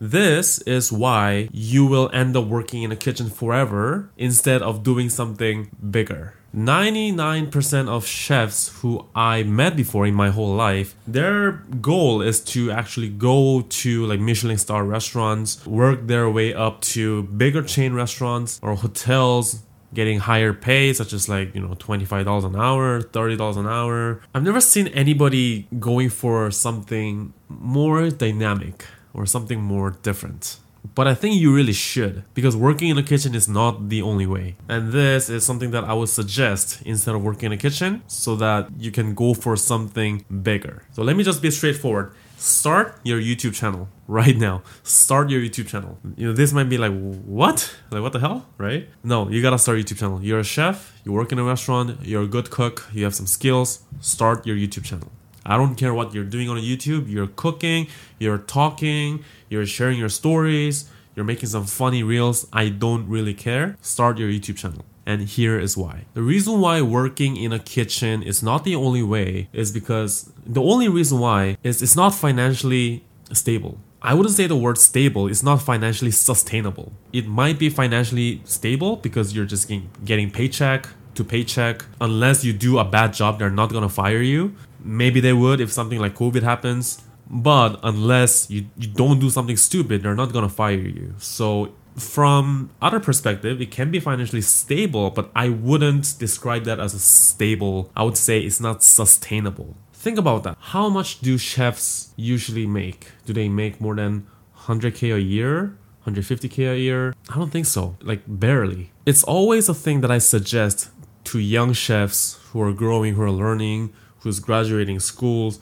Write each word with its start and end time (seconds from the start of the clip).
This 0.00 0.60
is 0.62 0.90
why 0.90 1.50
you 1.52 1.84
will 1.84 2.08
end 2.14 2.34
up 2.34 2.46
working 2.46 2.82
in 2.82 2.90
a 2.90 2.96
kitchen 2.96 3.28
forever 3.28 4.08
instead 4.16 4.62
of 4.62 4.82
doing 4.82 5.10
something 5.10 5.70
bigger. 5.90 6.32
99% 6.56 7.86
of 7.86 8.06
chefs 8.06 8.80
who 8.80 9.06
I 9.14 9.42
met 9.42 9.76
before 9.76 10.06
in 10.06 10.14
my 10.14 10.30
whole 10.30 10.54
life, 10.54 10.96
their 11.06 11.52
goal 11.82 12.22
is 12.22 12.40
to 12.54 12.70
actually 12.70 13.10
go 13.10 13.60
to 13.60 14.06
like 14.06 14.20
Michelin 14.20 14.56
star 14.56 14.84
restaurants, 14.84 15.66
work 15.66 16.06
their 16.06 16.30
way 16.30 16.54
up 16.54 16.80
to 16.96 17.24
bigger 17.24 17.62
chain 17.62 17.92
restaurants 17.92 18.58
or 18.62 18.76
hotels, 18.76 19.62
getting 19.92 20.20
higher 20.20 20.54
pay, 20.54 20.94
such 20.94 21.12
as 21.12 21.28
like, 21.28 21.54
you 21.54 21.60
know, 21.60 21.74
$25 21.74 22.46
an 22.46 22.56
hour, 22.56 23.02
$30 23.02 23.56
an 23.58 23.66
hour. 23.66 24.22
I've 24.34 24.44
never 24.44 24.62
seen 24.62 24.88
anybody 24.88 25.68
going 25.78 26.08
for 26.08 26.50
something 26.50 27.34
more 27.48 28.08
dynamic 28.08 28.86
or 29.14 29.26
something 29.26 29.60
more 29.60 29.90
different. 30.02 30.58
But 30.94 31.06
I 31.06 31.14
think 31.14 31.36
you 31.36 31.54
really 31.54 31.72
should 31.72 32.24
because 32.34 32.56
working 32.56 32.88
in 32.88 32.98
a 32.98 33.02
kitchen 33.02 33.34
is 33.34 33.48
not 33.48 33.88
the 33.88 34.02
only 34.02 34.26
way. 34.26 34.56
And 34.68 34.92
this 34.92 35.28
is 35.28 35.44
something 35.44 35.70
that 35.72 35.84
I 35.84 35.92
would 35.92 36.08
suggest 36.08 36.82
instead 36.84 37.14
of 37.14 37.22
working 37.22 37.46
in 37.46 37.52
a 37.52 37.56
kitchen 37.56 38.02
so 38.06 38.34
that 38.36 38.68
you 38.78 38.90
can 38.90 39.14
go 39.14 39.34
for 39.34 39.56
something 39.56 40.24
bigger. 40.42 40.82
So 40.92 41.02
let 41.02 41.16
me 41.16 41.24
just 41.24 41.42
be 41.42 41.50
straightforward. 41.50 42.14
Start 42.38 42.98
your 43.02 43.20
YouTube 43.20 43.54
channel 43.54 43.88
right 44.08 44.36
now. 44.36 44.62
Start 44.82 45.28
your 45.28 45.42
YouTube 45.42 45.68
channel. 45.68 45.98
You 46.16 46.28
know, 46.28 46.32
this 46.32 46.54
might 46.54 46.70
be 46.70 46.78
like, 46.78 46.92
what? 46.92 47.76
Like, 47.90 48.00
what 48.00 48.14
the 48.14 48.20
hell? 48.20 48.46
Right? 48.56 48.88
No, 49.04 49.28
you 49.28 49.42
gotta 49.42 49.58
start 49.58 49.78
YouTube 49.78 49.98
channel. 49.98 50.22
You're 50.22 50.38
a 50.38 50.44
chef, 50.44 50.98
you 51.04 51.12
work 51.12 51.32
in 51.32 51.38
a 51.38 51.44
restaurant, 51.44 51.98
you're 52.02 52.22
a 52.22 52.26
good 52.26 52.50
cook, 52.50 52.88
you 52.94 53.04
have 53.04 53.14
some 53.14 53.26
skills. 53.26 53.80
Start 54.00 54.46
your 54.46 54.56
YouTube 54.56 54.84
channel. 54.84 55.12
I 55.50 55.56
don't 55.56 55.74
care 55.74 55.92
what 55.92 56.14
you're 56.14 56.22
doing 56.36 56.48
on 56.48 56.58
YouTube. 56.58 57.10
You're 57.10 57.26
cooking, 57.26 57.88
you're 58.20 58.38
talking, 58.38 59.24
you're 59.48 59.66
sharing 59.66 59.98
your 59.98 60.08
stories, 60.08 60.88
you're 61.16 61.24
making 61.24 61.48
some 61.48 61.64
funny 61.64 62.04
reels. 62.04 62.46
I 62.52 62.68
don't 62.68 63.08
really 63.08 63.34
care. 63.34 63.76
Start 63.82 64.16
your 64.18 64.28
YouTube 64.28 64.58
channel. 64.58 64.84
And 65.04 65.22
here 65.22 65.58
is 65.58 65.76
why. 65.76 66.04
The 66.14 66.22
reason 66.22 66.60
why 66.60 66.80
working 66.82 67.36
in 67.36 67.52
a 67.52 67.58
kitchen 67.58 68.22
is 68.22 68.44
not 68.44 68.62
the 68.62 68.76
only 68.76 69.02
way 69.02 69.48
is 69.52 69.72
because 69.72 70.32
the 70.46 70.62
only 70.62 70.88
reason 70.88 71.18
why 71.18 71.56
is 71.64 71.82
it's 71.82 71.96
not 71.96 72.14
financially 72.14 73.02
stable. 73.32 73.78
I 74.02 74.14
wouldn't 74.14 74.36
say 74.36 74.46
the 74.46 74.56
word 74.56 74.78
stable. 74.78 75.26
It's 75.26 75.42
not 75.42 75.60
financially 75.60 76.12
sustainable. 76.12 76.92
It 77.12 77.26
might 77.26 77.58
be 77.58 77.70
financially 77.70 78.40
stable 78.44 78.96
because 78.96 79.34
you're 79.34 79.46
just 79.46 79.66
getting, 79.66 79.90
getting 80.04 80.30
paycheck 80.30 80.86
to 81.16 81.24
paycheck. 81.24 81.84
Unless 82.00 82.44
you 82.44 82.52
do 82.52 82.78
a 82.78 82.84
bad 82.84 83.12
job, 83.14 83.40
they're 83.40 83.50
not 83.50 83.72
gonna 83.72 83.88
fire 83.88 84.22
you. 84.22 84.54
Maybe 84.82 85.20
they 85.20 85.32
would 85.32 85.60
if 85.60 85.72
something 85.72 85.98
like 85.98 86.14
COVID 86.14 86.42
happens. 86.42 87.02
But 87.28 87.78
unless 87.84 88.50
you, 88.50 88.66
you 88.76 88.88
don't 88.88 89.20
do 89.20 89.30
something 89.30 89.56
stupid, 89.56 90.02
they're 90.02 90.16
not 90.16 90.32
gonna 90.32 90.48
fire 90.48 90.74
you. 90.74 91.14
So 91.18 91.72
from 91.96 92.70
other 92.80 92.98
perspective, 93.00 93.60
it 93.60 93.70
can 93.70 93.90
be 93.90 94.00
financially 94.00 94.42
stable, 94.42 95.10
but 95.10 95.30
I 95.34 95.48
wouldn't 95.48 96.18
describe 96.18 96.64
that 96.64 96.80
as 96.80 96.94
a 96.94 96.98
stable. 96.98 97.90
I 97.96 98.02
would 98.02 98.16
say 98.16 98.40
it's 98.40 98.60
not 98.60 98.82
sustainable. 98.82 99.76
Think 99.92 100.18
about 100.18 100.44
that. 100.44 100.56
How 100.58 100.88
much 100.88 101.20
do 101.20 101.36
chefs 101.36 102.12
usually 102.16 102.66
make? 102.66 103.08
Do 103.26 103.32
they 103.32 103.48
make 103.48 103.80
more 103.80 103.94
than 103.94 104.26
100k 104.64 105.14
a 105.14 105.20
year? 105.20 105.76
150k 106.06 106.72
a 106.72 106.78
year? 106.78 107.14
I 107.28 107.36
don't 107.36 107.50
think 107.50 107.66
so. 107.66 107.96
Like 108.00 108.22
barely. 108.26 108.90
It's 109.04 109.22
always 109.22 109.68
a 109.68 109.74
thing 109.74 110.00
that 110.00 110.10
I 110.10 110.18
suggest 110.18 110.88
to 111.24 111.38
young 111.38 111.74
chefs 111.74 112.38
who 112.50 112.62
are 112.62 112.72
growing, 112.72 113.14
who 113.14 113.22
are 113.22 113.30
learning, 113.30 113.92
who's 114.20 114.40
graduating 114.40 115.00
schools 115.00 115.60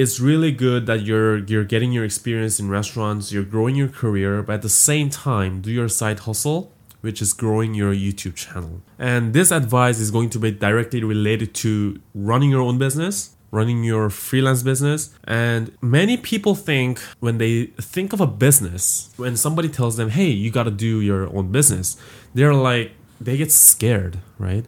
it's 0.00 0.20
really 0.20 0.52
good 0.52 0.86
that 0.86 1.02
you're 1.02 1.38
you're 1.38 1.64
getting 1.64 1.90
your 1.90 2.04
experience 2.04 2.60
in 2.60 2.68
restaurants, 2.68 3.32
you're 3.32 3.50
growing 3.54 3.74
your 3.76 3.88
career, 3.88 4.42
but 4.42 4.54
at 4.54 4.62
the 4.62 4.68
same 4.68 5.08
time, 5.08 5.62
do 5.62 5.70
your 5.70 5.88
side 5.88 6.20
hustle, 6.20 6.72
which 7.00 7.22
is 7.22 7.32
growing 7.32 7.72
your 7.74 7.94
YouTube 7.94 8.34
channel. 8.34 8.82
And 8.98 9.32
this 9.32 9.50
advice 9.50 9.98
is 9.98 10.10
going 10.10 10.30
to 10.30 10.38
be 10.38 10.50
directly 10.50 11.02
related 11.02 11.54
to 11.64 12.00
running 12.14 12.50
your 12.50 12.60
own 12.60 12.76
business, 12.78 13.36
running 13.50 13.84
your 13.84 14.10
freelance 14.10 14.62
business. 14.62 15.14
And 15.24 15.72
many 15.80 16.16
people 16.18 16.54
think 16.54 16.98
when 17.20 17.38
they 17.38 17.66
think 17.94 18.12
of 18.12 18.20
a 18.20 18.26
business, 18.26 19.14
when 19.16 19.34
somebody 19.36 19.68
tells 19.70 19.96
them, 19.96 20.10
"Hey, 20.10 20.28
you 20.28 20.50
got 20.50 20.64
to 20.64 20.74
do 20.88 21.00
your 21.00 21.22
own 21.34 21.50
business," 21.50 21.96
they're 22.34 22.54
like 22.70 22.92
they 23.18 23.36
get 23.38 23.50
scared, 23.50 24.18
right? 24.38 24.66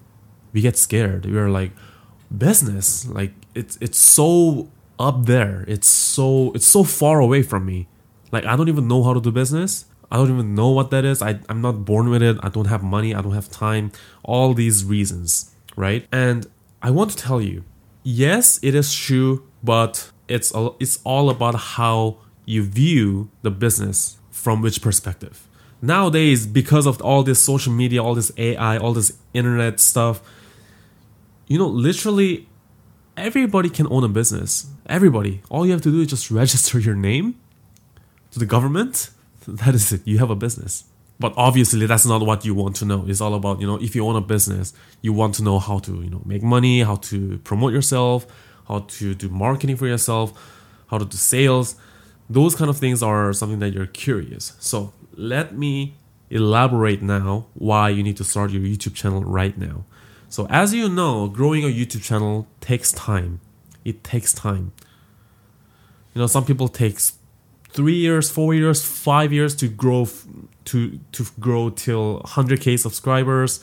We 0.54 0.62
get 0.62 0.78
scared. 0.78 1.26
We're 1.26 1.50
like 1.50 1.72
business, 2.36 3.06
like 3.06 3.32
it's 3.54 3.78
it's 3.80 3.98
so 3.98 4.68
up 4.98 5.26
there. 5.26 5.64
It's 5.68 5.88
so 5.88 6.52
it's 6.54 6.66
so 6.66 6.84
far 6.84 7.20
away 7.20 7.42
from 7.42 7.66
me. 7.66 7.88
Like 8.32 8.44
I 8.44 8.56
don't 8.56 8.68
even 8.68 8.88
know 8.88 9.02
how 9.02 9.14
to 9.14 9.20
do 9.20 9.30
business. 9.30 9.86
I 10.10 10.16
don't 10.16 10.30
even 10.30 10.54
know 10.54 10.70
what 10.70 10.90
that 10.90 11.04
is. 11.04 11.20
I, 11.20 11.38
I'm 11.48 11.60
not 11.60 11.84
born 11.84 12.08
with 12.08 12.22
it. 12.22 12.38
I 12.42 12.48
don't 12.48 12.66
have 12.66 12.82
money. 12.82 13.14
I 13.14 13.20
don't 13.20 13.34
have 13.34 13.50
time. 13.50 13.92
All 14.22 14.54
these 14.54 14.84
reasons, 14.84 15.54
right? 15.76 16.06
And 16.10 16.46
I 16.80 16.90
want 16.90 17.10
to 17.10 17.16
tell 17.16 17.42
you, 17.42 17.64
yes, 18.02 18.58
it 18.62 18.74
is 18.74 18.94
true, 18.94 19.46
but 19.62 20.10
it's 20.26 20.54
a, 20.54 20.70
it's 20.80 21.00
all 21.04 21.28
about 21.28 21.54
how 21.54 22.16
you 22.46 22.62
view 22.62 23.30
the 23.42 23.50
business 23.50 24.16
from 24.30 24.62
which 24.62 24.80
perspective. 24.80 25.46
Nowadays, 25.82 26.46
because 26.46 26.86
of 26.86 27.00
all 27.02 27.22
this 27.22 27.40
social 27.40 27.72
media, 27.72 28.02
all 28.02 28.14
this 28.14 28.32
AI, 28.38 28.78
all 28.78 28.94
this 28.94 29.12
internet 29.34 29.78
stuff, 29.78 30.22
you 31.48 31.58
know, 31.58 31.66
literally 31.66 32.46
everybody 33.16 33.68
can 33.68 33.86
own 33.90 34.04
a 34.04 34.08
business. 34.08 34.68
Everybody. 34.86 35.42
All 35.50 35.66
you 35.66 35.72
have 35.72 35.82
to 35.82 35.90
do 35.90 36.00
is 36.00 36.08
just 36.08 36.30
register 36.42 36.78
your 36.78 36.94
name 36.94 37.34
to 38.30 38.38
the 38.38 38.46
government. 38.46 39.10
That 39.48 39.74
is 39.74 39.92
it. 39.92 40.06
You 40.06 40.18
have 40.18 40.28
a 40.28 40.36
business. 40.36 40.84
But 41.18 41.32
obviously 41.38 41.86
that's 41.86 42.04
not 42.04 42.20
what 42.20 42.44
you 42.44 42.54
want 42.54 42.76
to 42.76 42.84
know. 42.84 43.06
It's 43.08 43.22
all 43.22 43.34
about, 43.34 43.62
you 43.62 43.66
know, 43.66 43.76
if 43.76 43.96
you 43.96 44.06
own 44.06 44.14
a 44.14 44.20
business, 44.20 44.74
you 45.00 45.14
want 45.14 45.36
to 45.36 45.42
know 45.42 45.58
how 45.58 45.78
to, 45.78 46.02
you 46.02 46.10
know, 46.10 46.20
make 46.26 46.42
money, 46.42 46.82
how 46.82 46.96
to 46.96 47.38
promote 47.38 47.72
yourself, 47.72 48.26
how 48.68 48.80
to 48.80 49.14
do 49.14 49.30
marketing 49.30 49.76
for 49.76 49.86
yourself, 49.86 50.32
how 50.88 50.98
to 50.98 51.06
do 51.06 51.16
sales. 51.16 51.76
Those 52.28 52.54
kind 52.54 52.68
of 52.68 52.76
things 52.76 53.02
are 53.02 53.32
something 53.32 53.58
that 53.60 53.72
you're 53.72 53.86
curious. 53.86 54.52
So, 54.58 54.92
let 55.14 55.56
me 55.56 55.94
elaborate 56.30 57.02
now 57.02 57.46
why 57.54 57.88
you 57.88 58.02
need 58.02 58.16
to 58.18 58.24
start 58.24 58.50
your 58.50 58.62
YouTube 58.62 58.94
channel 58.94 59.24
right 59.24 59.56
now. 59.56 59.84
So, 60.28 60.46
as 60.50 60.74
you 60.74 60.88
know, 60.88 61.28
growing 61.28 61.64
a 61.64 61.68
YouTube 61.68 62.02
channel 62.02 62.46
takes 62.60 62.92
time. 62.92 63.40
It 63.84 64.04
takes 64.04 64.34
time. 64.34 64.72
You 66.14 66.20
know, 66.20 66.26
some 66.26 66.44
people 66.44 66.68
takes 66.68 67.14
three 67.70 67.94
years, 67.94 68.30
four 68.30 68.54
years, 68.54 68.84
five 68.84 69.32
years 69.32 69.54
to 69.56 69.68
grow 69.68 70.06
to 70.66 71.00
to 71.12 71.26
grow 71.40 71.70
till 71.70 72.20
100k 72.26 72.78
subscribers, 72.78 73.60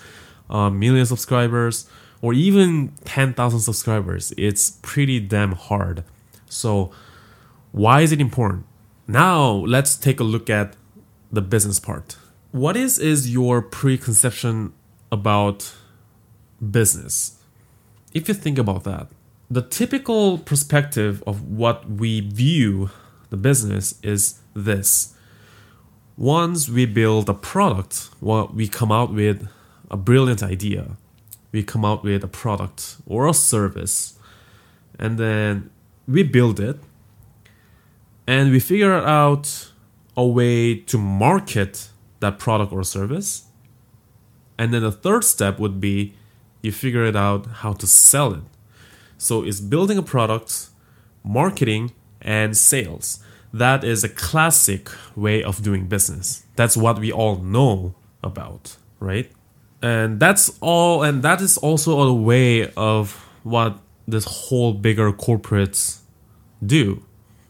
uh, 0.50 0.70
million 0.72 1.06
subscribers, 1.06 1.88
or 2.22 2.34
even 2.34 2.94
10,000 3.04 3.60
subscribers. 3.60 4.34
It's 4.38 4.80
pretty 4.82 5.20
damn 5.20 5.52
hard. 5.52 6.04
So, 6.50 6.92
why 7.72 8.02
is 8.02 8.12
it 8.12 8.20
important? 8.20 8.66
Now, 9.08 9.52
let's 9.52 9.96
take 9.96 10.20
a 10.20 10.24
look 10.24 10.50
at 10.50 10.76
the 11.32 11.42
business 11.42 11.80
part. 11.80 12.18
What 12.52 12.76
is 12.76 12.98
is 12.98 13.32
your 13.32 13.62
preconception 13.62 14.74
about 15.12 15.76
business. 16.72 17.38
If 18.14 18.28
you 18.28 18.34
think 18.34 18.58
about 18.58 18.84
that, 18.86 19.08
the 19.50 19.62
typical 19.62 20.38
perspective 20.38 21.24
of 21.28 21.44
what 21.48 21.90
we 21.90 22.22
view 22.22 22.90
the 23.30 23.38
business 23.38 24.00
is 24.02 24.40
this. 24.54 25.14
Once 26.18 26.70
we 26.70 26.86
build 26.86 27.30
a 27.30 27.34
product, 27.34 28.10
well, 28.22 28.50
we 28.54 28.68
come 28.68 28.92
out 28.92 29.14
with 29.14 29.48
a 29.92 29.98
brilliant 29.98 30.42
idea. 30.42 30.98
We 31.52 31.62
come 31.64 31.86
out 31.86 32.04
with 32.04 32.24
a 32.24 32.28
product 32.28 32.98
or 33.06 33.28
a 33.28 33.34
service, 33.34 34.18
and 34.98 35.18
then 35.18 35.70
we 36.08 36.24
build 36.24 36.60
it, 36.60 36.78
and 38.28 38.52
we 38.52 38.60
figure 38.60 38.94
out 38.94 39.72
a 40.18 40.26
way 40.26 40.76
to 40.76 40.98
market 40.98 41.90
that 42.22 42.40
product 42.40 42.72
or 42.72 42.84
service. 42.84 43.46
And 44.58 44.74
then 44.74 44.82
the 44.82 44.92
third 44.92 45.24
step 45.24 45.60
would 45.60 45.80
be 45.82 46.14
you 46.66 46.72
figure 46.72 47.06
it 47.06 47.16
out 47.16 47.46
how 47.62 47.74
to 47.74 47.88
sell 47.88 48.34
it. 48.34 48.44
So 49.18 49.44
it's 49.44 49.62
building 49.62 49.98
a 49.98 50.04
product, 50.04 50.68
marketing, 51.24 51.92
and 52.22 52.58
sales. 52.58 53.24
That 53.54 53.84
is 53.84 54.04
a 54.04 54.10
classic 54.10 54.90
way 55.16 55.42
of 55.44 55.64
doing 55.64 55.88
business. 55.88 56.44
That's 56.56 56.76
what 56.76 57.00
we 57.00 57.12
all 57.12 57.38
know 57.38 57.96
about, 58.22 58.76
right? 59.00 59.32
And 59.82 60.20
that's 60.20 60.58
all, 60.60 61.04
and 61.04 61.24
that 61.24 61.42
is 61.42 61.58
also 61.58 62.02
a 62.02 62.14
way 62.14 62.72
of 62.74 63.14
what 63.44 63.80
this 64.08 64.26
whole 64.26 64.74
bigger 64.74 65.12
corporates 65.12 66.00
do. 66.66 67.04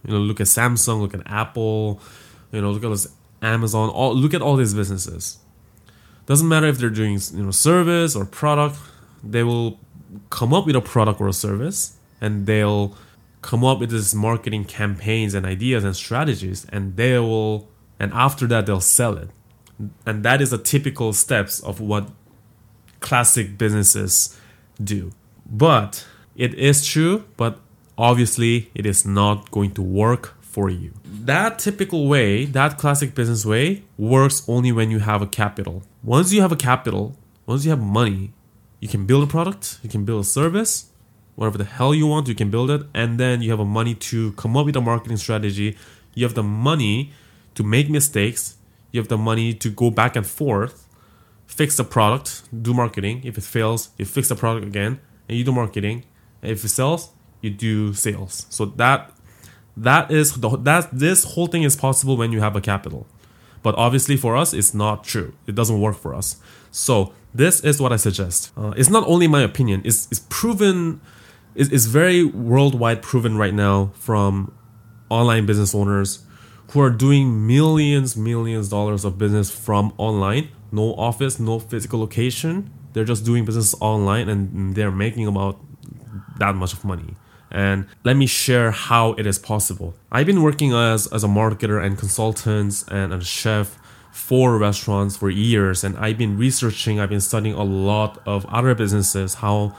You 0.06 0.14
know, 0.14 0.20
look 0.20 0.40
at 0.40 0.48
Samsung, 0.48 1.02
look 1.02 1.14
at 1.14 1.22
Apple, 1.26 2.00
you 2.52 2.62
know, 2.62 2.72
look 2.72 2.84
at 2.84 2.90
this 2.90 3.08
Amazon, 3.42 3.90
all 3.90 4.16
look 4.16 4.34
at 4.34 4.42
all 4.42 4.56
these 4.56 4.74
businesses. 4.74 5.40
Doesn't 6.26 6.48
matter 6.48 6.68
if 6.68 6.78
they're 6.78 6.90
doing 6.90 7.20
you 7.34 7.44
know 7.44 7.52
service 7.52 8.16
or 8.16 8.26
product, 8.26 8.78
they 9.26 9.44
will 9.44 9.80
come 10.30 10.54
up 10.54 10.66
with 10.66 10.76
a 10.76 10.82
product 10.82 11.20
or 11.20 11.28
a 11.28 11.34
service 11.34 11.98
and 12.22 12.46
they'll 12.46 12.96
come 13.42 13.64
up 13.64 13.80
with 13.80 13.92
these 13.92 14.16
marketing 14.16 14.66
campaigns 14.66 15.34
and 15.34 15.46
ideas 15.46 15.84
and 15.84 15.96
strategies 15.96 16.66
and 16.72 16.96
they 16.96 17.18
will 17.20 17.68
and 18.00 18.12
after 18.14 18.48
that 18.48 18.66
they'll 18.66 18.82
sell 18.82 19.18
it. 19.18 19.30
And 20.06 20.24
that 20.24 20.42
is 20.42 20.54
a 20.54 20.58
typical 20.58 21.14
steps 21.14 21.60
of 21.60 21.80
what 21.80 22.10
classic 23.02 23.58
businesses 23.58 24.40
do. 24.84 25.12
But 25.46 26.06
it 26.36 26.54
is 26.54 26.86
true 26.86 27.26
but 27.38 27.60
obviously 27.98 28.72
it 28.74 28.86
is 28.86 29.06
not 29.06 29.52
going 29.52 29.72
to 29.72 29.82
work 29.82 30.36
for 30.42 30.70
you. 30.70 30.94
That 31.04 31.60
typical 31.60 32.08
way 32.08 32.46
that 32.46 32.78
classic 32.78 33.14
business 33.16 33.46
way 33.46 33.84
works 33.98 34.44
only 34.48 34.72
when 34.72 34.90
you 34.92 35.00
have 35.00 35.22
a 35.22 35.28
capital. 35.28 35.84
Once 36.04 36.32
you 36.34 36.42
have 36.42 36.52
a 36.52 36.58
capital 36.58 37.16
once 37.46 37.64
you 37.64 37.70
have 37.70 37.82
money 37.82 38.34
you 38.86 38.90
can 38.94 39.04
build 39.10 39.24
a 39.28 39.32
product 39.36 39.64
you 39.84 39.90
can 39.96 40.04
build 40.08 40.20
a 40.28 40.30
service 40.40 40.74
whatever 41.36 41.58
the 41.58 41.66
hell 41.66 41.94
you 41.94 42.08
want, 42.08 42.28
you 42.28 42.36
can 42.36 42.50
build 42.50 42.70
it, 42.70 42.82
and 42.94 43.20
then 43.20 43.42
you 43.42 43.52
have 43.52 43.60
a 43.60 43.66
money 43.66 43.94
to 43.94 44.32
come 44.34 44.58
up 44.58 44.66
with 44.66 44.76
a 44.76 44.82
marketing 44.82 45.18
strategy. 45.18 45.78
You 46.14 46.26
have 46.26 46.34
the 46.34 46.44
money 46.44 47.12
to 47.56 47.64
make 47.64 47.90
mistakes. 47.90 48.58
You 48.92 49.02
have 49.02 49.10
the 49.10 49.18
money 49.18 49.54
to 49.54 49.70
go 49.70 49.92
back 49.92 50.16
and 50.16 50.26
forth, 50.26 50.88
fix 51.46 51.76
the 51.76 51.84
product, 51.84 52.44
do 52.64 52.74
marketing. 52.74 53.22
If 53.26 53.38
it 53.38 53.44
fails, 53.44 53.90
you 53.98 54.06
fix 54.06 54.30
the 54.30 54.36
product 54.36 54.66
again, 54.66 55.00
and 55.28 55.38
you 55.38 55.44
do 55.44 55.52
marketing. 55.52 56.06
And 56.42 56.52
if 56.52 56.64
it 56.64 56.70
sells, 56.70 57.12
you 57.42 57.50
do 57.50 57.94
sales. 57.94 58.46
So 58.50 58.66
that 58.66 59.12
that 59.76 60.10
is 60.10 60.36
the 60.40 60.50
that 60.58 60.88
this 60.98 61.26
whole 61.34 61.48
thing 61.48 61.64
is 61.64 61.76
possible 61.76 62.16
when 62.16 62.32
you 62.32 62.40
have 62.40 62.56
a 62.56 62.62
capital. 62.62 63.06
But 63.62 63.76
obviously 63.76 64.16
for 64.16 64.38
us, 64.38 64.54
it's 64.54 64.74
not 64.74 65.04
true. 65.04 65.34
It 65.48 65.56
doesn't 65.56 65.82
work 65.82 65.98
for 65.98 66.14
us. 66.14 66.38
So 66.72 67.14
this 67.36 67.60
is 67.62 67.82
what 67.82 67.92
I 67.92 67.98
suggest. 67.98 68.52
Uh, 68.56 68.74
it's 68.78 68.90
not 68.90 69.06
only 69.08 69.28
my 69.28 69.42
opinion. 69.42 69.82
It's, 69.84 70.08
it's 70.10 70.22
proven 70.30 71.02
it's, 71.54 71.70
is 71.70 71.86
very 71.86 72.24
worldwide 72.24 73.02
proven 73.02 73.38
right 73.38 73.54
now 73.54 73.92
from 73.96 74.54
online 75.10 75.46
business 75.46 75.76
owners 75.76 76.24
who 76.72 76.82
are 76.82 76.90
doing 76.90 77.46
millions, 77.46 78.16
millions 78.16 78.70
dollars 78.70 79.06
of 79.06 79.18
business 79.18 79.52
from 79.52 79.94
online. 79.98 80.50
No 80.72 80.94
office, 80.96 81.40
no 81.40 81.60
physical 81.60 82.00
location. 82.00 82.72
They're 82.94 83.06
just 83.06 83.26
doing 83.26 83.46
business 83.46 83.76
online 83.82 84.30
and 84.30 84.76
they're 84.76 84.92
making 84.92 85.28
about 85.28 85.60
that 86.40 86.56
much 86.56 86.74
of 86.74 86.84
money. 86.86 87.16
And 87.52 87.88
let 88.04 88.16
me 88.18 88.26
share 88.28 88.72
how 88.72 89.14
it 89.14 89.28
is 89.28 89.40
possible. 89.40 89.94
I've 90.12 90.26
been 90.26 90.42
working 90.42 90.74
as, 90.74 91.08
as 91.08 91.24
a 91.24 91.28
marketer 91.28 91.84
and 91.84 91.98
consultant 91.98 92.84
and 92.90 93.14
a 93.14 93.24
chef 93.24 93.78
for 94.16 94.58
restaurants 94.58 95.18
for 95.18 95.30
years 95.30 95.84
and 95.84 95.98
I've 95.98 96.18
been 96.18 96.38
researching, 96.38 97.02
I've 97.02 97.10
been 97.10 97.20
studying 97.20 97.54
a 97.54 97.66
lot 97.66 98.22
of 98.26 98.46
other 98.46 98.74
businesses, 98.74 99.36
how 99.36 99.76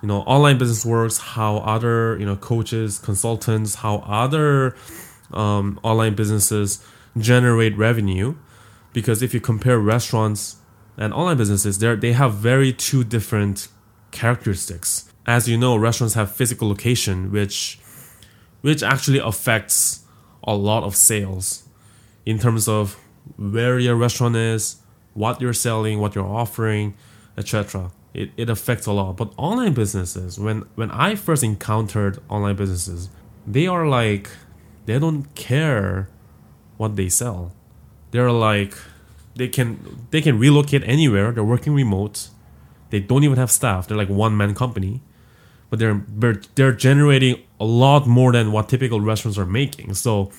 you 0.00 0.08
know 0.08 0.20
online 0.22 0.56
business 0.56 0.84
works 0.86 1.18
how 1.18 1.58
other 1.58 2.16
you 2.18 2.24
know 2.24 2.36
coaches 2.36 2.98
consultants 2.98 3.76
how 3.76 3.96
other 4.06 4.74
um, 5.34 5.78
online 5.82 6.14
businesses 6.14 6.82
generate 7.18 7.76
revenue. 7.76 8.34
Because 8.94 9.22
if 9.22 9.34
you 9.34 9.40
compare 9.40 9.78
restaurants 9.78 10.56
and 10.96 11.12
online 11.12 11.36
businesses 11.36 11.78
they 11.78 11.94
they 11.96 12.12
have 12.12 12.32
very 12.32 12.72
two 12.72 13.04
different 13.04 13.68
characteristics. 14.10 15.12
As 15.26 15.48
you 15.50 15.58
know 15.58 15.76
restaurants 15.76 16.14
have 16.14 16.34
physical 16.34 16.66
location 16.66 17.30
which 17.30 17.78
which 18.62 18.82
actually 18.82 19.18
affects 19.18 20.06
a 20.44 20.54
lot 20.56 20.82
of 20.82 20.96
sales 20.96 21.64
in 22.24 22.38
terms 22.38 22.68
of 22.68 22.96
where 23.36 23.78
your 23.78 23.96
restaurant 23.96 24.36
is 24.36 24.76
what 25.14 25.40
you're 25.40 25.52
selling 25.52 25.98
what 25.98 26.14
you're 26.14 26.26
offering 26.26 26.94
etc 27.36 27.90
it, 28.16 28.30
it 28.38 28.48
affects 28.48 28.86
a 28.86 28.92
lot. 28.92 29.18
But 29.18 29.32
online 29.36 29.74
businesses, 29.74 30.40
when 30.40 30.64
when 30.74 30.90
I 30.90 31.14
first 31.16 31.44
encountered 31.44 32.18
online 32.30 32.56
businesses, 32.56 33.10
they 33.46 33.66
are 33.66 33.86
like 33.86 34.30
they 34.86 34.98
don't 34.98 35.34
care 35.34 36.08
what 36.78 36.96
they 36.96 37.10
sell. 37.10 37.52
They're 38.12 38.32
like 38.32 38.74
they 39.34 39.48
can 39.48 40.06
they 40.10 40.22
can 40.22 40.38
relocate 40.38 40.82
anywhere. 40.84 41.30
They're 41.30 41.44
working 41.44 41.74
remote. 41.74 42.30
They 42.88 43.00
don't 43.00 43.22
even 43.22 43.36
have 43.36 43.50
staff. 43.50 43.86
They're 43.86 43.98
like 43.98 44.08
one 44.08 44.34
man 44.34 44.54
company, 44.54 45.02
but 45.68 45.78
they're 45.78 46.02
they're, 46.08 46.40
they're 46.54 46.72
generating 46.72 47.42
a 47.60 47.66
lot 47.66 48.06
more 48.06 48.32
than 48.32 48.50
what 48.50 48.70
typical 48.70 49.02
restaurants 49.02 49.36
are 49.36 49.44
making. 49.44 49.92
So 49.92 50.30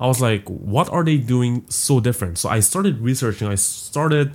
I 0.00 0.06
was 0.06 0.20
like, 0.20 0.48
what 0.48 0.88
are 0.88 1.04
they 1.04 1.18
doing 1.18 1.64
so 1.68 2.00
different? 2.00 2.38
So 2.38 2.48
I 2.48 2.60
started 2.60 3.00
researching. 3.00 3.46
I 3.46 3.56
started 3.56 4.32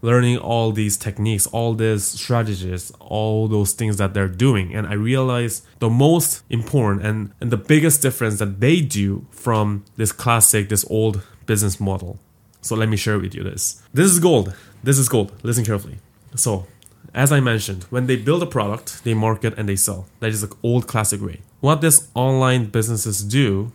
learning 0.00 0.38
all 0.38 0.70
these 0.70 0.96
techniques, 0.96 1.46
all 1.48 1.74
these 1.74 2.04
strategies, 2.04 2.92
all 3.00 3.48
those 3.48 3.72
things 3.72 3.96
that 3.96 4.14
they're 4.14 4.28
doing. 4.28 4.72
And 4.72 4.86
I 4.86 4.92
realized 4.92 5.66
the 5.80 5.90
most 5.90 6.44
important 6.48 7.04
and, 7.04 7.32
and 7.40 7.50
the 7.50 7.56
biggest 7.56 8.00
difference 8.00 8.38
that 8.38 8.60
they 8.60 8.80
do 8.80 9.26
from 9.30 9.84
this 9.96 10.12
classic, 10.12 10.68
this 10.68 10.88
old 10.88 11.22
business 11.46 11.80
model. 11.80 12.20
So 12.60 12.76
let 12.76 12.88
me 12.88 12.96
share 12.96 13.18
with 13.18 13.34
you 13.34 13.42
this. 13.42 13.82
This 13.92 14.10
is 14.10 14.20
gold. 14.20 14.54
This 14.84 14.98
is 14.98 15.08
gold. 15.08 15.32
Listen 15.42 15.64
carefully. 15.64 15.98
So, 16.36 16.66
as 17.14 17.32
I 17.32 17.40
mentioned, 17.40 17.84
when 17.84 18.06
they 18.06 18.16
build 18.16 18.42
a 18.42 18.46
product, 18.46 19.02
they 19.02 19.14
market 19.14 19.54
and 19.56 19.68
they 19.68 19.76
sell. 19.76 20.06
That 20.20 20.30
is 20.30 20.42
the 20.42 20.54
old 20.62 20.86
classic 20.86 21.20
way. 21.20 21.40
What 21.60 21.80
these 21.80 22.08
online 22.14 22.66
businesses 22.66 23.24
do 23.24 23.72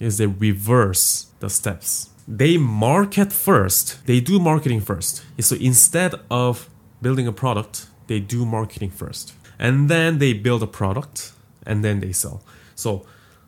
is 0.00 0.18
they 0.18 0.26
reverse 0.26 1.26
the 1.40 1.50
steps 1.50 2.10
they 2.26 2.56
market 2.56 3.32
first. 3.32 4.04
They 4.06 4.20
do 4.20 4.38
marketing 4.38 4.80
first. 4.80 5.22
So 5.40 5.56
instead 5.56 6.14
of 6.30 6.68
building 7.02 7.26
a 7.26 7.32
product, 7.32 7.86
they 8.06 8.20
do 8.20 8.46
marketing 8.46 8.90
first. 8.90 9.34
And 9.58 9.88
then 9.88 10.18
they 10.18 10.32
build 10.32 10.62
a 10.62 10.66
product 10.66 11.32
and 11.66 11.84
then 11.84 12.00
they 12.00 12.12
sell. 12.12 12.42
So 12.74 13.06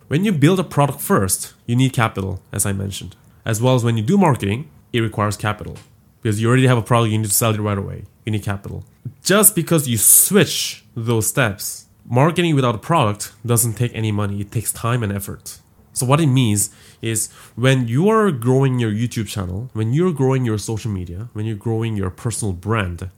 when 0.09 0.25
you 0.25 0.33
build 0.33 0.61
a 0.61 0.65
product 0.65 1.01
first, 1.01 1.55
you 1.67 1.75
need 1.77 1.93
capital, 1.93 2.41
as 2.53 2.65
I 2.67 2.73
mentioned. 2.73 3.17
As 3.45 3.61
well 3.61 3.75
as 3.75 3.85
when 3.85 3.97
you 3.97 4.03
do 4.03 4.19
marketing, 4.19 4.71
it 4.93 5.01
requires 5.01 5.37
capital. 5.37 5.77
Because 6.23 6.41
you 6.41 6.49
already 6.49 6.67
have 6.67 6.79
a 6.79 6.83
product, 6.83 7.13
you 7.13 7.19
need 7.19 7.29
to 7.29 7.35
sell 7.35 7.55
it 7.55 7.61
right 7.61 7.79
away. 7.79 8.05
You 8.25 8.33
need 8.33 8.43
capital. 8.43 8.85
Just 9.23 9.55
because 9.55 9.89
you 9.89 9.97
switch 9.97 10.85
those 10.95 11.27
steps, 11.27 11.87
marketing 12.05 12.55
without 12.55 12.75
a 12.75 12.79
product 12.79 13.33
doesn't 13.45 13.75
take 13.75 13.95
any 13.95 14.13
money, 14.13 14.41
it 14.41 14.51
takes 14.51 14.73
time 14.73 15.03
and 15.03 15.13
effort. 15.13 15.61
So 15.97 16.05
what 16.05 16.21
it 16.21 16.27
means 16.27 16.69
is 17.01 17.31
when 17.55 17.89
you 17.89 18.11
are 18.11 18.31
growing 18.31 18.79
your 18.79 18.91
YouTube 18.93 19.29
channel, 19.29 19.71
when 19.73 19.95
you're 19.95 20.13
growing 20.13 20.45
your 20.45 20.59
social 20.59 20.91
media, 20.91 21.31
when 21.33 21.47
you're 21.47 21.57
growing 21.57 21.97
your 21.97 22.11
personal 22.11 22.53
brand, 22.53 23.09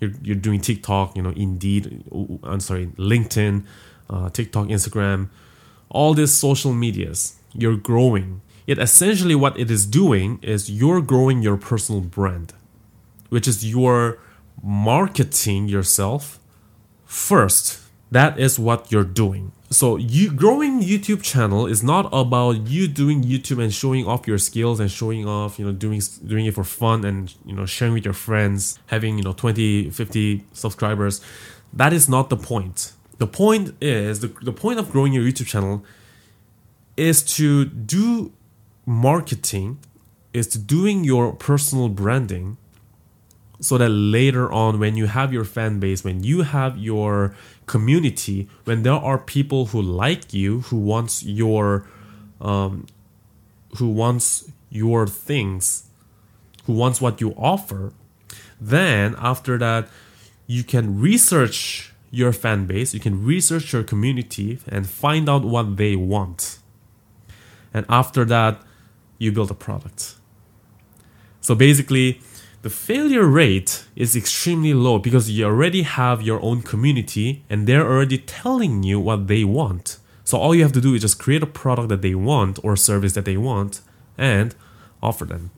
you're, 0.00 0.12
you're 0.22 0.34
doing 0.34 0.62
TikTok, 0.62 1.14
you 1.16 1.22
know, 1.22 1.34
Indeed, 1.36 2.02
I'm 2.42 2.60
sorry, 2.60 2.86
LinkedIn, 2.96 3.66
uh, 4.08 4.30
TikTok, 4.30 4.68
Instagram, 4.68 5.28
all 5.90 6.14
these 6.14 6.32
social 6.32 6.72
medias, 6.72 7.36
you're 7.52 7.76
growing. 7.76 8.40
It 8.66 8.78
essentially 8.78 9.34
what 9.34 9.58
it 9.60 9.70
is 9.70 9.84
doing 9.84 10.38
is 10.40 10.70
you're 10.70 11.02
growing 11.02 11.42
your 11.42 11.58
personal 11.58 12.00
brand, 12.00 12.54
which 13.28 13.46
is 13.46 13.66
you're 13.66 14.18
marketing 14.62 15.68
yourself 15.68 16.40
first. 17.04 17.82
That 18.10 18.40
is 18.40 18.58
what 18.58 18.90
you're 18.90 19.04
doing 19.04 19.52
so 19.74 19.96
you 19.96 20.30
growing 20.30 20.80
youtube 20.80 21.22
channel 21.22 21.66
is 21.66 21.82
not 21.82 22.08
about 22.12 22.68
you 22.68 22.86
doing 22.86 23.22
youtube 23.22 23.62
and 23.62 23.72
showing 23.72 24.06
off 24.06 24.26
your 24.26 24.38
skills 24.38 24.78
and 24.78 24.90
showing 24.90 25.26
off 25.26 25.58
you 25.58 25.64
know 25.64 25.72
doing 25.72 26.00
doing 26.26 26.46
it 26.46 26.54
for 26.54 26.64
fun 26.64 27.04
and 27.04 27.34
you 27.44 27.54
know 27.54 27.66
sharing 27.66 27.94
with 27.94 28.04
your 28.04 28.14
friends 28.14 28.78
having 28.86 29.18
you 29.18 29.24
know 29.24 29.32
20 29.32 29.90
50 29.90 30.44
subscribers. 30.52 31.20
That 31.72 31.92
is 31.92 32.08
not 32.08 32.30
the 32.30 32.36
point. 32.36 32.92
The 33.18 33.26
point 33.26 33.74
is 33.80 34.20
the, 34.20 34.28
the 34.28 34.52
point 34.52 34.78
of 34.78 34.90
growing 34.90 35.12
your 35.12 35.24
youtube 35.24 35.46
channel 35.46 35.84
is 36.96 37.22
to 37.22 37.64
do 37.64 38.32
marketing 38.86 39.78
is 40.32 40.46
to 40.48 40.58
doing 40.58 41.04
your 41.04 41.32
personal 41.32 41.88
branding 41.88 42.56
so 43.60 43.78
that 43.78 43.88
later 43.88 44.52
on 44.52 44.78
when 44.78 44.96
you 44.96 45.06
have 45.06 45.32
your 45.32 45.44
fan 45.44 45.80
base 45.80 46.04
when 46.04 46.22
you 46.22 46.42
have 46.42 46.76
your 46.76 47.34
community 47.66 48.48
when 48.64 48.82
there 48.82 48.92
are 48.92 49.18
people 49.18 49.66
who 49.66 49.80
like 49.80 50.32
you 50.34 50.60
who 50.62 50.76
wants 50.76 51.22
your 51.22 51.86
um, 52.40 52.86
who 53.78 53.88
wants 53.88 54.50
your 54.70 55.06
things 55.06 55.84
who 56.66 56.72
wants 56.72 57.00
what 57.00 57.20
you 57.20 57.32
offer 57.36 57.92
then 58.60 59.14
after 59.18 59.58
that 59.58 59.88
you 60.46 60.62
can 60.62 61.00
research 61.00 61.92
your 62.10 62.32
fan 62.32 62.66
base 62.66 62.94
you 62.94 63.00
can 63.00 63.24
research 63.24 63.72
your 63.72 63.82
community 63.82 64.58
and 64.68 64.88
find 64.88 65.28
out 65.28 65.44
what 65.44 65.76
they 65.76 65.96
want. 65.96 66.58
And 67.72 67.84
after 67.88 68.24
that 68.26 68.62
you 69.18 69.32
build 69.32 69.50
a 69.50 69.54
product. 69.54 70.14
So 71.40 71.54
basically 71.54 72.20
the 72.64 72.70
failure 72.70 73.26
rate 73.26 73.84
is 73.94 74.16
extremely 74.16 74.72
low 74.72 74.98
because 74.98 75.30
you 75.30 75.44
already 75.44 75.82
have 75.82 76.22
your 76.22 76.42
own 76.42 76.62
community 76.62 77.44
and 77.50 77.66
they're 77.66 77.86
already 77.86 78.16
telling 78.16 78.82
you 78.82 78.98
what 78.98 79.26
they 79.26 79.44
want. 79.44 79.98
So 80.24 80.38
all 80.38 80.54
you 80.54 80.62
have 80.62 80.72
to 80.72 80.80
do 80.80 80.94
is 80.94 81.02
just 81.02 81.18
create 81.18 81.42
a 81.42 81.46
product 81.46 81.90
that 81.90 82.00
they 82.00 82.14
want 82.14 82.58
or 82.64 82.74
service 82.74 83.12
that 83.12 83.26
they 83.26 83.36
want 83.36 83.82
and 84.16 84.54
offer 85.02 85.26
them. 85.26 85.50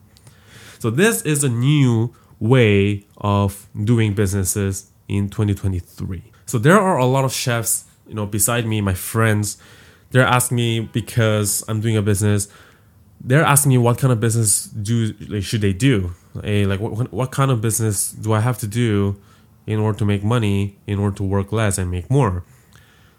So 0.79 0.89
this 0.89 1.21
is 1.21 1.45
a 1.45 1.49
new 1.49 2.13
way 2.41 3.05
of 3.19 3.69
doing 3.81 4.13
businesses 4.13 4.91
in 5.07 5.29
2023. 5.29 6.23
So 6.45 6.57
there 6.57 6.77
are 6.77 6.97
a 6.97 7.05
lot 7.05 7.23
of 7.23 7.31
chefs, 7.31 7.85
you 8.05 8.15
know, 8.15 8.25
beside 8.25 8.65
me, 8.65 8.81
my 8.81 8.93
friends, 8.93 9.57
they're 10.11 10.27
asking 10.27 10.57
me 10.57 10.81
because 10.81 11.63
I'm 11.69 11.79
doing 11.79 11.95
a 11.95 12.01
business. 12.01 12.49
They're 13.21 13.45
asking 13.45 13.69
me 13.69 13.77
what 13.77 13.97
kind 13.97 14.11
of 14.11 14.19
business 14.19 14.65
do 14.65 15.13
like, 15.29 15.43
should 15.43 15.61
they 15.61 15.71
do? 15.71 16.11
A 16.43 16.65
like 16.65 16.79
what 16.79 17.11
what 17.11 17.31
kind 17.31 17.51
of 17.51 17.61
business 17.61 18.11
do 18.11 18.33
I 18.33 18.39
have 18.39 18.57
to 18.59 18.67
do 18.67 19.19
in 19.65 19.79
order 19.79 19.97
to 19.99 20.05
make 20.05 20.23
money, 20.23 20.77
in 20.87 20.99
order 20.99 21.15
to 21.17 21.23
work 21.23 21.51
less 21.51 21.77
and 21.77 21.91
make 21.91 22.09
more? 22.09 22.43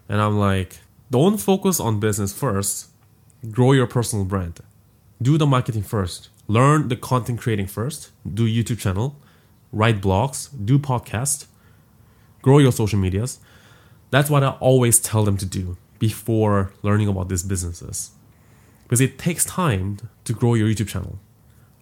And 0.09 0.21
I'm 0.21 0.39
like, 0.39 0.79
don't 1.11 1.39
focus 1.39 1.81
on 1.81 2.01
business 2.01 2.33
first. 2.33 2.89
Grow 3.51 3.73
your 3.73 3.87
personal 3.87 4.25
brand. 4.25 4.61
Do 5.21 5.39
the 5.39 5.47
marketing 5.47 5.83
first. 5.83 6.29
Learn 6.47 6.89
the 6.89 6.97
content 6.97 7.39
creating 7.41 7.67
first. 7.67 8.11
Do 8.27 8.47
YouTube 8.47 8.79
channel, 8.79 9.17
write 9.73 10.01
blogs, 10.01 10.49
do 10.65 10.79
podcast, 10.79 11.47
grow 12.41 12.59
your 12.59 12.73
social 12.73 12.99
medias. 12.99 13.39
That's 14.11 14.31
what 14.31 14.43
I 14.43 14.51
always 14.61 14.99
tell 14.99 15.25
them 15.25 15.37
to 15.37 15.47
do 15.47 15.77
before 15.99 16.73
learning 16.83 17.09
about 17.09 17.29
these 17.29 17.43
businesses. 17.43 18.13
Because 18.85 19.01
it 19.01 19.19
takes 19.19 19.45
time 19.45 19.99
to 20.25 20.33
grow 20.33 20.55
your 20.55 20.69
YouTube 20.69 20.89
channel. 20.89 21.19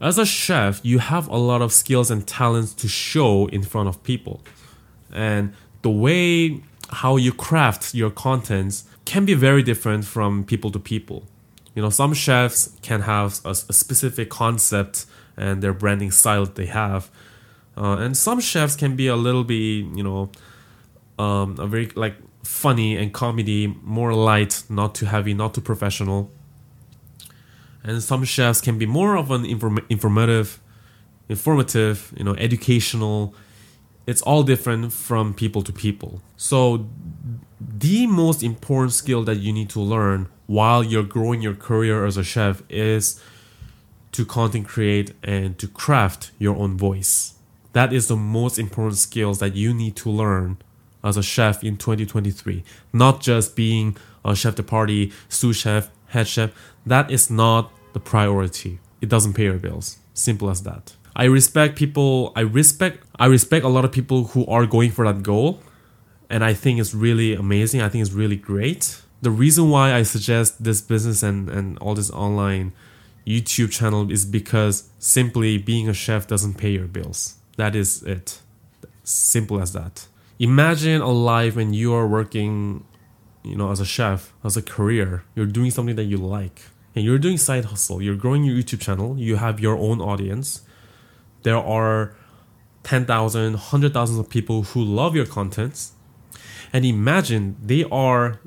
As 0.00 0.18
a 0.18 0.26
chef, 0.26 0.80
you 0.84 0.98
have 0.98 1.26
a 1.28 1.36
lot 1.36 1.62
of 1.62 1.72
skills 1.72 2.10
and 2.10 2.26
talents 2.26 2.74
to 2.74 2.88
show 2.88 3.46
in 3.46 3.62
front 3.62 3.88
of 3.88 4.02
people. 4.02 4.42
And 5.12 5.54
the 5.82 5.90
way 5.90 6.60
how 6.90 7.16
you 7.16 7.32
craft 7.32 7.94
your 7.94 8.10
contents 8.10 8.84
can 9.04 9.24
be 9.24 9.34
very 9.34 9.62
different 9.62 10.04
from 10.04 10.44
people 10.44 10.70
to 10.72 10.78
people. 10.78 11.24
You 11.74 11.82
know, 11.82 11.90
some 11.90 12.12
chefs 12.12 12.76
can 12.82 13.02
have 13.02 13.40
a, 13.44 13.50
a 13.50 13.72
specific 13.72 14.28
concept 14.28 15.06
and 15.36 15.62
their 15.62 15.72
branding 15.72 16.10
style 16.10 16.44
that 16.44 16.54
they 16.56 16.66
have. 16.66 17.10
Uh, 17.76 17.96
and 17.98 18.16
some 18.16 18.40
chefs 18.40 18.76
can 18.76 18.96
be 18.96 19.06
a 19.06 19.16
little 19.16 19.44
bit, 19.44 19.84
you 19.96 20.02
know, 20.02 20.30
um, 21.18 21.56
a 21.58 21.66
very 21.66 21.86
like 21.94 22.16
funny 22.42 22.96
and 22.96 23.12
comedy, 23.12 23.66
more 23.82 24.14
light, 24.14 24.62
not 24.68 24.94
too 24.94 25.06
heavy, 25.06 25.34
not 25.34 25.54
too 25.54 25.60
professional. 25.60 26.30
And 27.86 28.02
some 28.02 28.24
chefs 28.24 28.60
can 28.60 28.78
be 28.78 28.86
more 28.86 29.16
of 29.16 29.30
an 29.30 29.44
inform- 29.44 29.86
informative, 29.88 30.60
informative, 31.28 32.12
you 32.16 32.24
know, 32.24 32.34
educational. 32.34 33.32
It's 34.08 34.22
all 34.22 34.42
different 34.42 34.92
from 34.92 35.32
people 35.34 35.62
to 35.62 35.72
people. 35.72 36.20
So, 36.36 36.88
the 37.60 38.06
most 38.08 38.42
important 38.42 38.92
skill 38.92 39.22
that 39.24 39.36
you 39.36 39.52
need 39.52 39.70
to 39.70 39.80
learn 39.80 40.28
while 40.46 40.82
you're 40.82 41.04
growing 41.04 41.42
your 41.42 41.54
career 41.54 42.04
as 42.04 42.16
a 42.16 42.24
chef 42.24 42.62
is 42.68 43.22
to 44.12 44.24
content 44.24 44.66
create 44.66 45.12
and 45.22 45.56
to 45.58 45.68
craft 45.68 46.32
your 46.38 46.56
own 46.56 46.76
voice. 46.76 47.34
That 47.72 47.92
is 47.92 48.08
the 48.08 48.16
most 48.16 48.58
important 48.58 48.98
skills 48.98 49.38
that 49.38 49.54
you 49.54 49.72
need 49.72 49.94
to 49.96 50.10
learn 50.10 50.58
as 51.04 51.16
a 51.16 51.22
chef 51.22 51.62
in 51.62 51.76
2023. 51.76 52.64
Not 52.92 53.20
just 53.20 53.54
being 53.54 53.96
a 54.24 54.34
chef 54.34 54.56
de 54.56 54.62
partie, 54.62 55.12
sous 55.28 55.56
chef, 55.56 55.90
head 56.08 56.26
chef. 56.26 56.50
That 56.84 57.10
is 57.10 57.30
not 57.30 57.70
the 57.96 58.00
priority. 58.00 58.78
It 59.00 59.08
doesn't 59.08 59.32
pay 59.32 59.44
your 59.44 59.58
bills. 59.58 59.96
Simple 60.12 60.50
as 60.50 60.62
that. 60.64 60.94
I 61.22 61.24
respect 61.24 61.78
people. 61.78 62.30
I 62.36 62.42
respect. 62.42 62.96
I 63.18 63.26
respect 63.36 63.64
a 63.64 63.72
lot 63.76 63.86
of 63.86 63.92
people 63.98 64.24
who 64.32 64.44
are 64.54 64.66
going 64.66 64.90
for 64.90 65.10
that 65.10 65.22
goal, 65.22 65.60
and 66.28 66.44
I 66.44 66.52
think 66.52 66.78
it's 66.78 66.94
really 67.06 67.32
amazing. 67.34 67.80
I 67.80 67.88
think 67.88 68.02
it's 68.04 68.12
really 68.12 68.36
great. 68.36 68.82
The 69.22 69.30
reason 69.30 69.70
why 69.70 69.94
I 69.94 70.02
suggest 70.02 70.62
this 70.62 70.82
business 70.82 71.22
and 71.22 71.48
and 71.48 71.78
all 71.78 71.94
this 71.94 72.10
online 72.10 72.74
YouTube 73.26 73.70
channel 73.78 74.12
is 74.12 74.26
because 74.26 74.90
simply 74.98 75.56
being 75.56 75.88
a 75.88 75.94
chef 75.94 76.26
doesn't 76.26 76.56
pay 76.58 76.72
your 76.78 76.88
bills. 76.98 77.36
That 77.56 77.74
is 77.74 78.02
it. 78.02 78.42
Simple 79.04 79.58
as 79.62 79.72
that 79.72 80.06
imagine 80.38 81.00
a 81.00 81.14
life 81.34 81.56
when 81.56 81.72
you 81.72 81.94
are 81.94 82.06
working 82.06 82.84
you 83.42 83.56
know 83.56 83.70
as 83.70 83.80
a 83.80 83.86
chef 83.86 84.34
as 84.44 84.54
a 84.56 84.62
career 84.74 85.24
you're 85.34 85.52
doing 85.58 85.70
something 85.70 85.96
that 85.96 86.04
you 86.04 86.18
like 86.18 86.58
and 86.96 87.04
you're 87.04 87.18
doing 87.18 87.36
side 87.36 87.66
hustle. 87.66 88.00
You're 88.00 88.16
growing 88.16 88.42
your 88.42 88.56
youtube 88.56 88.80
channel. 88.80 89.18
You 89.18 89.36
have 89.36 89.60
your 89.60 89.76
own 89.76 90.00
audience. 90.00 90.62
There 91.42 91.58
are 91.58 92.16
10,000 92.84 93.52
100,000 93.52 94.18
of 94.18 94.30
people 94.30 94.62
who 94.62 94.82
love 94.82 95.14
your 95.14 95.26
contents. 95.26 95.92
And 96.72 96.86
imagine 96.86 97.56
they 97.62 97.84
are 97.84 98.40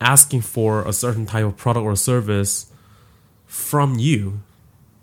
asking 0.00 0.42
for 0.42 0.86
a 0.86 0.92
certain 0.92 1.24
type 1.24 1.46
of 1.46 1.56
product 1.56 1.84
or 1.84 1.96
service 1.96 2.70
from 3.46 3.98
you. 3.98 4.40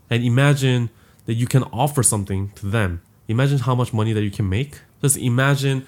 And 0.10 0.24
imagine 0.24 0.91
that 1.25 1.34
you 1.34 1.48
can 1.48 1.63
offer 1.63 2.03
something 2.03 2.51
to 2.55 2.67
them. 2.67 3.01
Imagine 3.27 3.60
how 3.60 3.74
much 3.74 3.93
money 3.93 4.13
that 4.13 4.22
you 4.22 4.31
can 4.31 4.48
make. 4.48 4.79
Just 5.01 5.17
imagine 5.17 5.88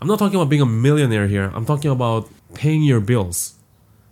I'm 0.00 0.08
not 0.08 0.18
talking 0.18 0.34
about 0.36 0.48
being 0.48 0.62
a 0.62 0.66
millionaire 0.66 1.28
here. 1.28 1.52
I'm 1.54 1.66
talking 1.66 1.90
about 1.90 2.28
paying 2.54 2.82
your 2.82 3.00
bills. 3.00 3.54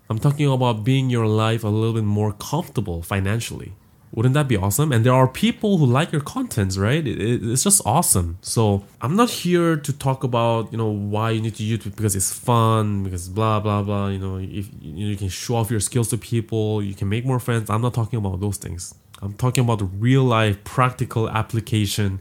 I'm 0.09 0.19
talking 0.19 0.51
about 0.51 0.85
being 0.85 1.11
your 1.11 1.27
life 1.27 1.65
a 1.65 1.69
little 1.69 1.95
bit 1.95 2.05
more 2.05 2.33
comfortable 2.33 3.03
financially. 3.03 3.73
Wouldn't 4.11 4.35
that 4.35 4.49
be 4.49 4.57
awesome? 4.57 4.91
And 4.91 5.05
there 5.05 5.13
are 5.13 5.29
people 5.29 5.77
who 5.77 5.85
like 5.85 6.13
your 6.13 6.23
contents, 6.23 6.79
right? 6.79 7.07
It, 7.07 7.21
it, 7.21 7.41
it's 7.43 7.63
just 7.63 7.83
awesome. 7.85 8.39
So 8.41 8.85
I'm 9.03 9.17
not 9.17 9.29
here 9.29 9.77
to 9.77 9.93
talk 9.93 10.25
about 10.25 10.73
you 10.73 10.79
know 10.79 10.89
why 10.89 11.31
you 11.31 11.43
need 11.43 11.57
to 11.57 11.63
YouTube 11.63 11.95
because 11.95 12.17
it's 12.17 12.33
fun, 12.33 13.05
because 13.05 13.29
blah 13.29 13.61
blah 13.61 13.83
blah. 13.83 14.09
You 14.09 14.19
know, 14.19 14.37
if 14.39 14.71
you, 14.81 14.93
know, 14.93 15.11
you 15.11 15.17
can 15.17 15.29
show 15.29 15.57
off 15.57 15.71
your 15.71 15.81
skills 15.81 16.09
to 16.09 16.17
people, 16.17 16.83
you 16.83 16.95
can 16.95 17.09
make 17.11 17.27
more 17.27 17.39
friends. 17.39 17.69
I'm 17.69 17.83
not 17.83 17.93
talking 17.93 18.19
about 18.19 18.41
those 18.41 18.57
things. 18.57 18.95
I'm 19.21 19.35
talking 19.35 19.63
about 19.63 19.81
the 19.81 19.85
real 19.85 20.25
life, 20.25 20.65
practical 20.65 21.29
application 21.29 22.21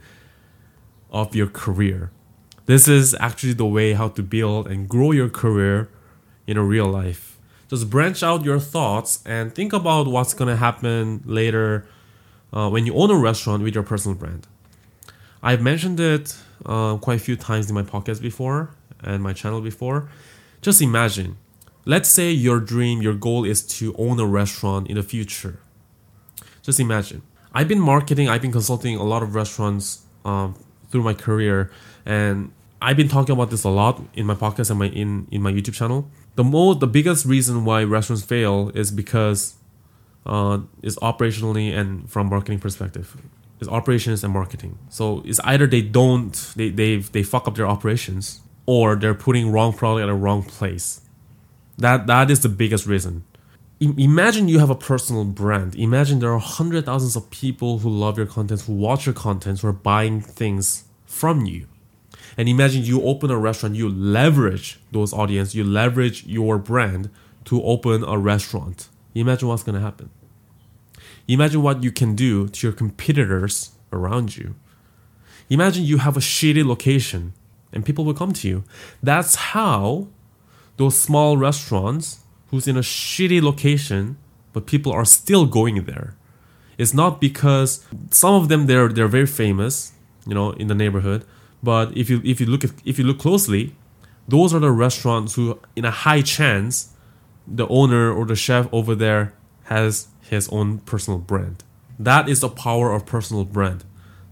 of 1.09 1.35
your 1.35 1.47
career 1.47 2.11
this 2.67 2.87
is 2.89 3.15
actually 3.21 3.53
the 3.53 3.65
way 3.65 3.93
how 3.93 4.09
to 4.09 4.21
build 4.21 4.67
and 4.67 4.87
grow 4.89 5.11
your 5.11 5.29
career 5.29 5.89
in 6.45 6.57
a 6.57 6.63
real 6.63 6.85
life. 6.85 7.36
Just 7.69 7.89
branch 7.89 8.23
out 8.23 8.45
your 8.45 8.59
thoughts 8.59 9.21
and 9.25 9.53
think 9.53 9.73
about 9.73 10.07
what's 10.07 10.33
gonna 10.33 10.55
happen 10.55 11.21
later 11.25 11.85
uh, 12.53 12.69
when 12.69 12.85
you 12.85 12.93
own 12.95 13.11
a 13.11 13.15
restaurant 13.17 13.63
with 13.63 13.75
your 13.75 13.83
personal 13.83 14.17
brand. 14.17 14.47
I've 15.43 15.61
mentioned 15.61 15.99
it 15.99 16.35
uh, 16.65 16.97
quite 16.97 17.15
a 17.15 17.23
few 17.23 17.35
times 17.35 17.69
in 17.69 17.75
my 17.75 17.83
podcast 17.83 18.21
before 18.21 18.71
and 19.03 19.21
my 19.21 19.33
channel 19.33 19.61
before. 19.61 20.09
Just 20.61 20.81
imagine, 20.81 21.37
let's 21.85 22.09
say 22.09 22.31
your 22.31 22.59
dream, 22.59 23.01
your 23.01 23.13
goal 23.13 23.45
is 23.45 23.61
to 23.77 23.95
own 23.97 24.19
a 24.19 24.25
restaurant 24.25 24.87
in 24.87 24.95
the 24.95 25.03
future. 25.03 25.59
Just 26.63 26.79
imagine. 26.79 27.21
I've 27.53 27.67
been 27.67 27.79
marketing, 27.79 28.29
I've 28.29 28.41
been 28.41 28.51
consulting 28.51 28.95
a 28.95 29.03
lot 29.03 29.23
of 29.23 29.35
restaurants 29.35 30.01
um, 30.25 30.55
through 30.91 31.03
my 31.03 31.13
career, 31.13 31.71
and 32.05 32.51
I've 32.81 32.97
been 32.97 33.07
talking 33.07 33.33
about 33.33 33.49
this 33.49 33.63
a 33.63 33.69
lot 33.69 34.01
in 34.13 34.25
my 34.25 34.35
podcast 34.35 34.69
and 34.69 34.79
my 34.79 34.87
in, 34.87 35.27
in 35.31 35.41
my 35.41 35.51
YouTube 35.51 35.73
channel. 35.73 36.09
The 36.37 36.43
most 36.43 36.81
the 36.81 36.87
biggest 36.87 37.25
reason 37.25 37.65
why 37.65 37.83
restaurants 37.83 38.23
fail 38.23 38.69
is 38.75 38.91
because 38.91 39.55
uh, 40.23 40.59
is 40.83 40.95
operationally 40.97 41.75
and 41.75 42.07
from 42.07 42.29
marketing 42.29 42.59
perspective. 42.59 43.17
Is 43.59 43.67
operations 43.67 44.23
and 44.23 44.31
marketing. 44.31 44.77
So 44.89 45.23
it's 45.25 45.39
either 45.39 45.65
they 45.65 45.81
don't 45.81 46.33
they 46.55 46.69
they 46.69 46.97
they 46.97 47.23
fuck 47.23 47.47
up 47.47 47.55
their 47.55 47.65
operations 47.65 48.41
or 48.67 48.95
they're 48.95 49.15
putting 49.15 49.51
wrong 49.51 49.73
product 49.73 50.03
at 50.03 50.09
a 50.09 50.13
wrong 50.13 50.43
place. 50.43 51.01
That 51.79 52.05
that 52.05 52.29
is 52.29 52.41
the 52.41 52.49
biggest 52.49 52.85
reason. 52.85 53.23
Imagine 53.79 54.47
you 54.47 54.59
have 54.59 54.69
a 54.69 54.75
personal 54.91 55.25
brand. 55.25 55.75
Imagine 55.75 56.19
there 56.19 56.33
are 56.33 56.39
hundred 56.39 56.85
thousands 56.85 57.15
of 57.15 57.31
people 57.31 57.79
who 57.79 57.89
love 57.89 58.15
your 58.15 58.27
content, 58.27 58.61
who 58.61 58.73
watch 58.73 59.07
your 59.07 59.15
content, 59.15 59.61
who 59.61 59.69
are 59.69 59.73
buying 59.91 60.21
things 60.21 60.83
from 61.07 61.47
you 61.47 61.65
and 62.37 62.47
imagine 62.47 62.83
you 62.83 63.01
open 63.01 63.31
a 63.31 63.37
restaurant, 63.37 63.75
you 63.75 63.89
leverage 63.89 64.79
those 64.91 65.11
audience, 65.11 65.55
you 65.55 65.63
leverage 65.63 66.25
your 66.25 66.57
brand 66.57 67.09
to 67.45 67.61
open 67.63 68.03
a 68.03 68.17
restaurant. 68.17 68.89
Imagine 69.15 69.47
what's 69.47 69.63
going 69.63 69.75
to 69.75 69.81
happen. 69.81 70.11
Imagine 71.27 71.61
what 71.61 71.83
you 71.83 71.91
can 71.91 72.15
do 72.15 72.47
to 72.47 72.67
your 72.67 72.73
competitors 72.73 73.71
around 73.91 74.37
you. 74.37 74.55
Imagine 75.49 75.83
you 75.83 75.97
have 75.97 76.15
a 76.15 76.19
shitty 76.19 76.63
location 76.63 77.33
and 77.73 77.85
people 77.85 78.05
will 78.05 78.13
come 78.13 78.33
to 78.33 78.47
you. 78.47 78.63
That's 79.01 79.35
how 79.35 80.07
those 80.77 80.97
small 80.97 81.37
restaurants 81.37 82.19
who's 82.49 82.67
in 82.67 82.77
a 82.77 82.81
shitty 82.81 83.41
location 83.41 84.17
but 84.53 84.65
people 84.65 84.91
are 84.91 85.05
still 85.05 85.45
going 85.45 85.83
there. 85.85 86.15
It's 86.77 86.93
not 86.93 87.21
because 87.21 87.85
some 88.11 88.33
of 88.35 88.49
them 88.49 88.67
they're 88.67 88.87
they're 88.87 89.07
very 89.07 89.27
famous, 89.27 89.91
you 90.25 90.33
know, 90.33 90.51
in 90.51 90.67
the 90.67 90.75
neighborhood, 90.75 91.25
but 91.67 91.97
if 91.97 92.09
you 92.09 92.21
if 92.23 92.39
you 92.39 92.45
look 92.45 92.63
at, 92.63 92.71
if 92.85 92.97
you 92.97 93.03
look 93.03 93.19
closely, 93.19 93.75
those 94.25 94.53
are 94.53 94.59
the 94.59 94.71
restaurants 94.71 95.35
who, 95.35 95.59
in 95.75 95.83
a 95.83 95.91
high 95.91 96.21
chance, 96.21 96.93
the 97.45 97.67
owner 97.67 98.09
or 98.09 98.23
the 98.25 98.37
chef 98.37 98.69
over 98.71 98.95
there 98.95 99.33
has 99.65 100.07
his 100.21 100.47
own 100.47 100.77
personal 100.91 101.19
brand. 101.19 101.65
That 101.99 102.29
is 102.29 102.39
the 102.39 102.47
power 102.47 102.93
of 102.93 103.05
personal 103.05 103.43
brand. 103.43 103.83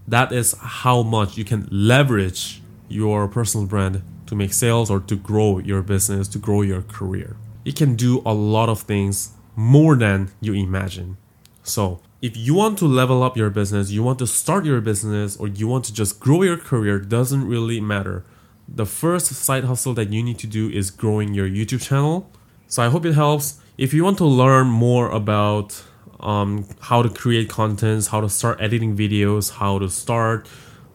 That 0.08 0.32
is 0.32 0.54
how 0.58 1.02
much 1.02 1.36
you 1.36 1.44
can 1.44 1.68
leverage 1.70 2.62
your 2.88 3.28
personal 3.28 3.66
brand 3.66 4.02
to 4.28 4.34
make 4.34 4.54
sales 4.54 4.90
or 4.90 5.00
to 5.00 5.14
grow 5.14 5.58
your 5.58 5.82
business, 5.82 6.28
to 6.28 6.38
grow 6.38 6.62
your 6.62 6.80
career. 6.80 7.36
It 7.66 7.76
can 7.76 7.96
do 7.96 8.22
a 8.24 8.32
lot 8.32 8.70
of 8.70 8.80
things 8.80 9.32
more 9.54 9.94
than 9.94 10.30
you 10.40 10.54
imagine. 10.54 11.18
So, 11.62 12.00
if 12.26 12.36
you 12.36 12.54
want 12.54 12.76
to 12.78 12.86
level 12.86 13.22
up 13.22 13.36
your 13.36 13.50
business, 13.50 13.92
you 13.92 14.02
want 14.02 14.18
to 14.18 14.26
start 14.26 14.64
your 14.64 14.80
business, 14.80 15.36
or 15.36 15.46
you 15.46 15.68
want 15.68 15.84
to 15.84 15.92
just 15.92 16.18
grow 16.18 16.42
your 16.42 16.56
career, 16.56 16.98
doesn't 16.98 17.46
really 17.46 17.80
matter. 17.80 18.24
The 18.66 18.84
first 18.84 19.26
side 19.28 19.62
hustle 19.62 19.94
that 19.94 20.12
you 20.12 20.24
need 20.24 20.38
to 20.40 20.48
do 20.48 20.68
is 20.68 20.90
growing 20.90 21.34
your 21.34 21.48
YouTube 21.48 21.82
channel. 21.88 22.28
So 22.66 22.82
I 22.82 22.88
hope 22.88 23.06
it 23.06 23.14
helps. 23.14 23.60
If 23.78 23.94
you 23.94 24.02
want 24.02 24.18
to 24.18 24.24
learn 24.24 24.66
more 24.66 25.08
about 25.08 25.84
um, 26.18 26.66
how 26.80 27.00
to 27.00 27.08
create 27.08 27.48
contents, 27.48 28.08
how 28.08 28.20
to 28.20 28.28
start 28.28 28.60
editing 28.60 28.96
videos, 28.96 29.52
how 29.62 29.78
to 29.78 29.88
start 29.88 30.48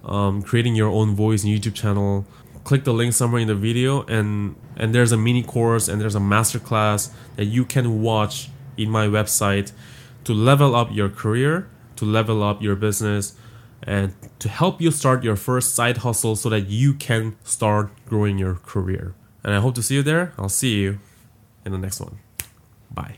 um, 0.03 0.41
creating 0.41 0.75
your 0.75 0.89
own 0.89 1.15
voice 1.15 1.45
and 1.45 1.57
YouTube 1.57 1.75
channel, 1.75 2.25
click 2.65 2.83
the 2.83 2.93
link 2.93 3.13
somewhere 3.13 3.41
in 3.41 3.47
the 3.47 3.55
video 3.55 4.03
and 4.03 4.55
and 4.75 4.93
there's 4.93 5.13
a 5.13 5.17
mini 5.17 5.43
course 5.43 5.87
and 5.87 6.01
there's 6.01 6.15
a 6.15 6.19
masterclass 6.35 7.09
that 7.37 7.45
you 7.45 7.63
can 7.63 8.01
watch 8.01 8.49
in 8.77 8.89
my 8.89 9.07
website 9.07 9.71
to 10.23 10.33
level 10.33 10.75
up 10.75 10.89
your 10.91 11.09
career, 11.09 11.69
to 11.95 12.05
level 12.05 12.43
up 12.43 12.61
your 12.61 12.75
business, 12.75 13.35
and 13.83 14.13
to 14.39 14.49
help 14.49 14.81
you 14.81 14.91
start 14.91 15.23
your 15.23 15.35
first 15.35 15.73
side 15.75 15.97
hustle 15.97 16.35
so 16.35 16.49
that 16.49 16.67
you 16.67 16.93
can 16.93 17.35
start 17.43 17.91
growing 18.05 18.37
your 18.37 18.55
career. 18.55 19.15
And 19.43 19.53
I 19.53 19.59
hope 19.59 19.75
to 19.75 19.83
see 19.83 19.95
you 19.95 20.03
there. 20.03 20.33
I'll 20.37 20.49
see 20.49 20.81
you 20.81 20.99
in 21.65 21.71
the 21.71 21.77
next 21.77 21.99
one. 21.99 22.19
Bye. 22.91 23.17